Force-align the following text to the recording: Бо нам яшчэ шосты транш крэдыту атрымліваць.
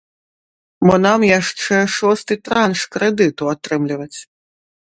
Бо 0.89 0.93
нам 1.05 1.25
яшчэ 1.39 1.77
шосты 1.97 2.39
транш 2.49 2.79
крэдыту 2.95 3.45
атрымліваць. 3.55 4.13